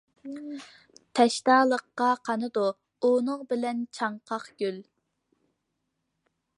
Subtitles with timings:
[1.19, 2.65] تەشنالىققا قانىدۇ،
[3.09, 4.85] ئۇنىڭ بىلەن چاڭقاق دىل.